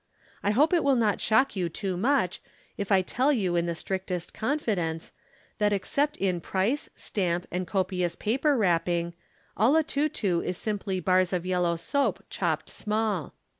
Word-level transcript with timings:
I 0.41 0.49
hope 0.49 0.73
it 0.73 0.83
will 0.83 0.95
not 0.95 1.21
shock 1.21 1.55
you 1.55 1.69
too 1.69 1.95
much 1.95 2.41
if 2.75 2.91
I 2.91 3.03
tell 3.03 3.31
you 3.31 3.55
in 3.55 3.67
the 3.67 3.75
strictest 3.75 4.33
confidence 4.33 5.11
that 5.59 5.71
except 5.71 6.17
in 6.17 6.41
price, 6.41 6.89
stamp, 6.95 7.45
and 7.51 7.67
copious 7.67 8.15
paper 8.15 8.57
wrapping, 8.57 9.13
"Olotutu" 9.59 10.43
is 10.43 10.57
simply 10.57 10.99
bars 10.99 11.33
of 11.33 11.45
yellow 11.45 11.75
soap 11.75 12.23
chopped 12.31 12.67
small. 12.71 13.35